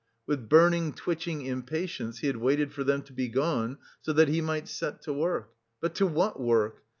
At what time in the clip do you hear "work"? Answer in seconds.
5.13-5.51, 6.39-6.81